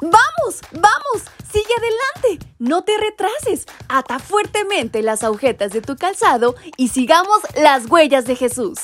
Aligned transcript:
¡Vamos! 0.00 0.60
¡Vamos! 0.72 1.24
¡Sigue 1.52 1.74
adelante! 1.76 2.46
No 2.58 2.84
te 2.84 2.92
retrases. 2.96 3.66
Ata 3.88 4.18
fuertemente 4.18 5.02
las 5.02 5.22
agujetas 5.22 5.72
de 5.72 5.82
tu 5.82 5.96
calzado 5.96 6.54
y 6.76 6.88
sigamos 6.88 7.40
las 7.54 7.90
huellas 7.90 8.24
de 8.24 8.36
Jesús. 8.36 8.78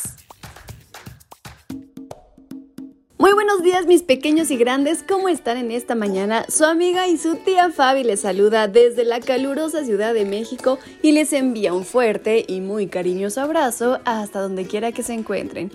Muy 3.19 3.33
buenos 3.33 3.63
días 3.63 3.87
mis 3.87 4.03
pequeños 4.03 4.51
y 4.51 4.59
grandes, 4.59 5.03
¿cómo 5.03 5.31
están 5.31 5.57
en 5.57 5.73
esta 5.73 5.95
mañana? 5.95 6.45
Su 6.51 6.67
amiga 6.67 7.09
y 7.09 7.17
su 7.17 7.37
tía 7.37 7.71
Fabi 7.71 8.05
les 8.05 8.21
saluda 8.21 8.69
desde 8.69 9.05
la 9.05 9.21
calurosa 9.21 9.85
Ciudad 9.85 10.13
de 10.13 10.27
México 10.27 10.79
y 11.03 11.13
les 11.13 11.33
envía 11.33 11.73
un 11.73 11.87
fuerte 11.87 12.45
y 12.47 12.61
muy 12.61 12.89
cariñoso 12.89 13.41
abrazo 13.41 14.01
hasta 14.05 14.41
donde 14.41 14.67
quiera 14.67 14.93
que 14.93 15.03
se 15.03 15.15
encuentren. 15.15 15.73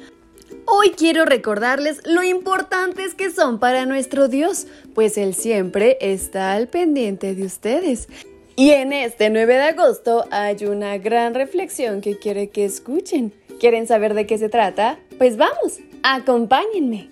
Hoy 0.65 0.91
quiero 0.91 1.25
recordarles 1.25 2.01
lo 2.05 2.23
importantes 2.23 3.13
que 3.13 3.31
son 3.31 3.59
para 3.59 3.85
nuestro 3.85 4.27
Dios, 4.27 4.67
pues 4.93 5.17
Él 5.17 5.33
siempre 5.33 5.97
está 6.01 6.53
al 6.53 6.67
pendiente 6.67 7.35
de 7.35 7.45
ustedes. 7.45 8.07
Y 8.55 8.71
en 8.71 8.93
este 8.93 9.29
9 9.29 9.53
de 9.53 9.61
agosto 9.61 10.25
hay 10.29 10.65
una 10.65 10.97
gran 10.97 11.33
reflexión 11.33 12.01
que 12.01 12.19
quiere 12.19 12.49
que 12.49 12.65
escuchen. 12.65 13.33
¿Quieren 13.59 13.87
saber 13.87 14.13
de 14.13 14.25
qué 14.25 14.37
se 14.37 14.49
trata? 14.49 14.99
Pues 15.17 15.37
vamos, 15.37 15.79
acompáñenme. 16.03 17.09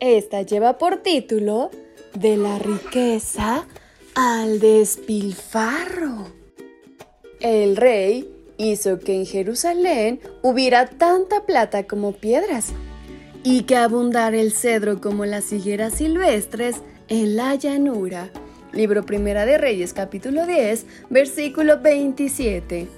Esta 0.00 0.42
lleva 0.42 0.78
por 0.78 0.98
título 0.98 1.70
De 2.14 2.36
la 2.36 2.58
riqueza 2.58 3.66
al 4.14 4.60
despilfarro. 4.60 6.26
El 7.40 7.76
rey 7.76 8.35
hizo 8.58 8.98
que 8.98 9.14
en 9.14 9.26
Jerusalén 9.26 10.20
hubiera 10.42 10.86
tanta 10.86 11.44
plata 11.44 11.84
como 11.84 12.12
piedras, 12.12 12.72
y 13.42 13.62
que 13.62 13.76
abundara 13.76 14.36
el 14.36 14.50
cedro 14.50 15.00
como 15.00 15.24
las 15.24 15.52
higueras 15.52 15.94
silvestres 15.94 16.76
en 17.06 17.36
la 17.36 17.54
llanura. 17.54 18.28
Libro 18.72 19.06
Primera 19.06 19.46
de 19.46 19.56
Reyes 19.56 19.92
capítulo 19.92 20.46
10, 20.46 20.84
versículo 21.10 21.80
27. 21.80 22.88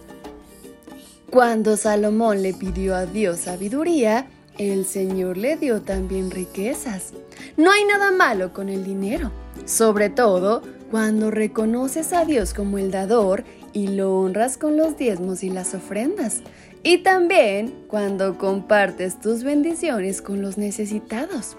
Cuando 1.30 1.77
Salomón 1.77 2.42
le 2.42 2.55
pidió 2.55 2.96
a 2.96 3.05
Dios 3.05 3.40
sabiduría, 3.40 4.27
el 4.56 4.86
Señor 4.86 5.36
le 5.36 5.58
dio 5.58 5.83
también 5.83 6.30
riquezas. 6.30 7.12
No 7.58 7.70
hay 7.70 7.84
nada 7.84 8.11
malo 8.11 8.55
con 8.55 8.70
el 8.70 8.84
dinero, 8.84 9.30
sobre 9.66 10.08
todo 10.08 10.62
cuando 10.90 11.30
reconoces 11.30 12.14
a 12.14 12.24
Dios 12.24 12.55
como 12.55 12.78
el 12.78 12.90
dador 12.90 13.44
y 13.72 13.88
lo 13.88 14.19
honras 14.19 14.58
con 14.58 14.77
los 14.77 14.97
diezmos 14.97 15.42
y 15.42 15.50
las 15.50 15.74
ofrendas. 15.74 16.42
Y 16.83 16.98
también 16.98 17.74
cuando 17.88 18.38
compartes 18.38 19.20
tus 19.20 19.42
bendiciones 19.42 20.22
con 20.22 20.42
los 20.42 20.58
necesitados. 20.58 21.56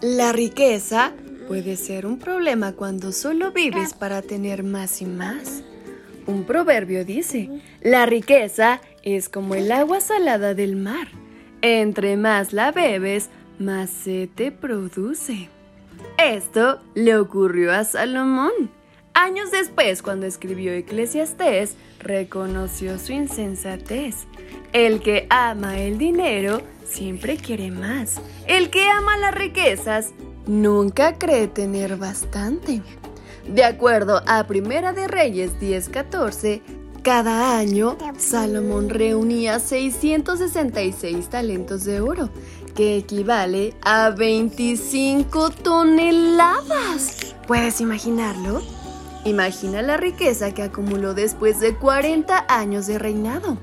La 0.00 0.32
riqueza 0.32 1.12
puede 1.48 1.76
ser 1.76 2.06
un 2.06 2.18
problema 2.18 2.72
cuando 2.72 3.12
solo 3.12 3.52
vives 3.52 3.94
para 3.94 4.22
tener 4.22 4.62
más 4.62 5.00
y 5.00 5.06
más. 5.06 5.62
Un 6.26 6.44
proverbio 6.44 7.04
dice, 7.04 7.50
la 7.82 8.06
riqueza 8.06 8.80
es 9.02 9.28
como 9.28 9.54
el 9.54 9.70
agua 9.72 10.00
salada 10.00 10.54
del 10.54 10.76
mar. 10.76 11.08
Entre 11.62 12.16
más 12.16 12.52
la 12.52 12.72
bebes, 12.72 13.30
más 13.58 13.90
se 13.90 14.28
te 14.34 14.52
produce. 14.52 15.48
Esto 16.18 16.80
le 16.94 17.16
ocurrió 17.16 17.72
a 17.72 17.84
Salomón 17.84 18.52
Años 19.14 19.52
después, 19.52 20.02
cuando 20.02 20.26
escribió 20.26 20.72
Eclesiastés, 20.72 21.76
reconoció 22.00 22.98
su 22.98 23.12
insensatez. 23.12 24.26
El 24.72 25.00
que 25.00 25.28
ama 25.30 25.78
el 25.78 25.98
dinero 25.98 26.60
siempre 26.84 27.36
quiere 27.36 27.70
más. 27.70 28.20
El 28.48 28.70
que 28.70 28.88
ama 28.88 29.16
las 29.16 29.32
riquezas 29.32 30.10
nunca 30.46 31.16
cree 31.16 31.46
tener 31.46 31.96
bastante. 31.96 32.82
De 33.46 33.62
acuerdo 33.62 34.20
a 34.26 34.48
Primera 34.48 34.92
de 34.92 35.06
Reyes 35.06 35.60
10:14, 35.60 36.60
cada 37.02 37.56
año 37.56 37.96
Salomón 38.18 38.88
reunía 38.88 39.60
666 39.60 41.28
talentos 41.28 41.84
de 41.84 42.00
oro, 42.00 42.30
que 42.74 42.96
equivale 42.96 43.74
a 43.82 44.10
25 44.10 45.50
toneladas. 45.50 47.36
¿Puedes 47.46 47.80
imaginarlo? 47.80 48.83
Imagina 49.24 49.80
la 49.80 49.96
riqueza 49.96 50.52
que 50.52 50.62
acumuló 50.62 51.14
después 51.14 51.58
de 51.58 51.74
40 51.74 52.44
años 52.48 52.86
de 52.86 52.98
reinado. 52.98 53.56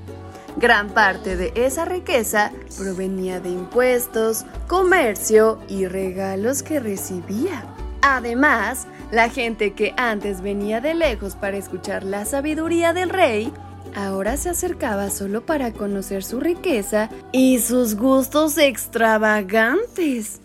Gran 0.58 0.90
parte 0.90 1.38
de 1.38 1.54
esa 1.56 1.86
riqueza 1.86 2.52
provenía 2.78 3.40
de 3.40 3.50
impuestos, 3.50 4.46
comercio 4.68 5.60
y 5.70 5.86
regalos 5.86 6.64
que 6.64 6.80
recibía. 6.80 7.64
Además, 8.02 8.88
la 9.12 9.30
gente 9.30 9.74
que 9.74 9.94
antes 9.98 10.42
venía 10.42 10.82
de 10.82 10.96
lejos 10.96 11.36
para 11.36 11.58
escuchar 11.58 12.04
la 12.04 12.26
sabiduría 12.26 12.94
del 12.94 13.10
rey, 13.10 13.54
ahora 13.96 14.38
se 14.38 14.50
acercaba 14.50 15.10
solo 15.10 15.46
para 15.46 15.72
conocer 15.72 16.24
su 16.24 16.40
riqueza 16.40 17.10
y 17.32 17.60
sus 17.60 17.96
gustos 17.96 18.58
extravagantes. 18.58 20.40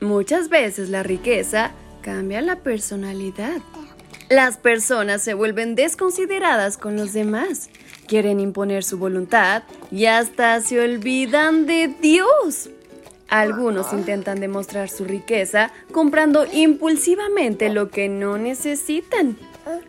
Muchas 0.00 0.48
veces 0.48 0.88
la 0.88 1.02
riqueza 1.02 1.70
cambia 2.02 2.40
la 2.40 2.56
personalidad. 2.56 3.60
Las 4.30 4.58
personas 4.58 5.22
se 5.22 5.34
vuelven 5.34 5.74
desconsideradas 5.74 6.78
con 6.78 6.94
los 6.96 7.12
demás, 7.12 7.68
quieren 8.06 8.38
imponer 8.38 8.84
su 8.84 8.96
voluntad 8.96 9.64
y 9.90 10.06
hasta 10.06 10.60
se 10.60 10.80
olvidan 10.80 11.66
de 11.66 11.88
Dios. 12.00 12.70
Algunos 13.26 13.92
intentan 13.92 14.38
demostrar 14.38 14.88
su 14.88 15.04
riqueza 15.04 15.72
comprando 15.90 16.46
impulsivamente 16.52 17.70
lo 17.70 17.90
que 17.90 18.08
no 18.08 18.38
necesitan. 18.38 19.36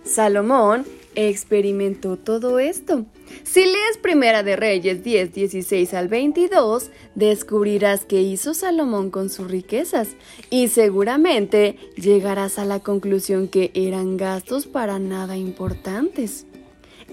Salomón 0.04 0.88
experimentó 1.16 2.18
todo 2.18 2.60
esto. 2.60 3.06
Si 3.44 3.62
lees 3.62 3.98
Primera 4.02 4.44
de 4.44 4.56
Reyes 4.56 5.04
10, 5.04 5.34
16 5.34 5.94
al 5.94 6.08
22, 6.08 6.90
descubrirás 7.16 8.06
qué 8.06 8.22
hizo 8.22 8.54
Salomón 8.54 9.10
con 9.10 9.30
sus 9.30 9.50
riquezas 9.50 10.10
y 10.50 10.68
seguramente 10.68 11.78
llegarás 11.96 12.60
a 12.60 12.66
la 12.66 12.80
conclusión 12.80 13.48
que 13.48 13.72
eran 13.74 14.18
gastos 14.18 14.66
para 14.66 15.00
nada 15.00 15.38
importantes. 15.38 16.46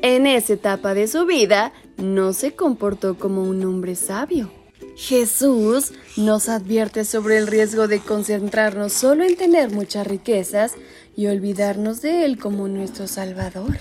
En 0.03 0.26
esa 0.26 0.53
etapa 0.53 0.94
de 0.94 1.08
su 1.08 1.26
vida 1.26 1.72
no 1.97 2.32
se 2.32 2.53
comportó 2.53 3.19
como 3.19 3.42
un 3.42 3.64
hombre 3.64 3.97
sabio. 3.97 4.50
Jesús 4.97 5.92
nos 6.16 6.48
advierte 6.48 7.04
sobre 7.04 7.38
el 7.38 7.47
riesgo 7.47 7.87
de 7.87 8.00
concentrarnos 8.00 8.92
solo 8.92 9.25
en 9.25 9.37
tener 9.37 9.70
muchas 9.70 10.06
riquezas 10.06 10.75
y 11.18 11.26
olvidarnos 11.26 12.00
de 12.00 12.24
Él 12.24 12.38
como 12.38 12.68
nuestro 12.68 13.08
Salvador. 13.08 13.76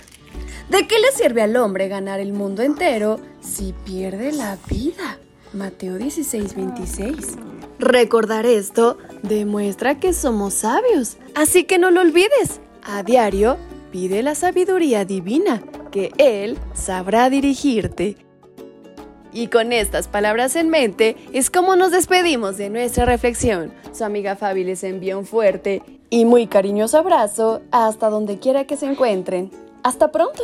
¿De 0.71 0.87
qué 0.87 0.95
le 0.97 1.11
sirve 1.11 1.43
al 1.43 1.55
hombre 1.55 1.87
ganar 1.87 2.19
el 2.19 2.33
mundo 2.33 2.63
entero 2.63 3.19
si 3.41 3.75
pierde 3.85 4.31
la 4.31 4.57
vida? 4.67 5.19
Mateo 5.53 5.99
16, 5.99 6.55
26. 6.55 7.15
Recordar 7.77 8.47
esto 8.47 8.97
demuestra 9.21 9.99
que 9.99 10.13
somos 10.13 10.55
sabios, 10.55 11.17
así 11.35 11.65
que 11.65 11.77
no 11.77 11.91
lo 11.91 12.01
olvides. 12.01 12.59
A 12.81 13.03
diario, 13.03 13.57
pide 13.91 14.23
la 14.23 14.33
sabiduría 14.33 15.05
divina, 15.05 15.61
que 15.91 16.13
Él 16.17 16.57
sabrá 16.73 17.29
dirigirte. 17.29 18.17
Y 19.31 19.49
con 19.49 19.73
estas 19.73 20.07
palabras 20.07 20.55
en 20.55 20.69
mente 20.69 21.15
es 21.33 21.51
como 21.51 21.75
nos 21.75 21.91
despedimos 21.91 22.57
de 22.57 22.71
nuestra 22.71 23.05
reflexión. 23.05 23.71
Su 23.93 24.05
amiga 24.05 24.35
Fabi 24.35 24.63
les 24.63 24.83
envía 24.83 25.19
un 25.19 25.27
fuerte 25.27 25.83
y 26.09 26.25
muy 26.25 26.47
cariñoso 26.47 26.97
abrazo 26.97 27.61
hasta 27.71 28.09
donde 28.09 28.39
quiera 28.39 28.65
que 28.65 28.77
se 28.77 28.85
encuentren. 28.85 29.51
Hasta 29.83 30.11
pronto. 30.11 30.43